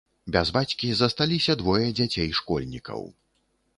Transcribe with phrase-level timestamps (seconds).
[0.35, 3.07] Без бацькі засталіся двое дзяцей-школьнікаў.